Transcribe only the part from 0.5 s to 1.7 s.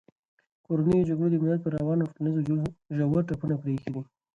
کورنیو جګړو د ملت